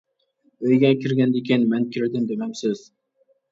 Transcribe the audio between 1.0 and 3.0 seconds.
كىرگەندىكىن، مەن كىردىم دېمەمسىز.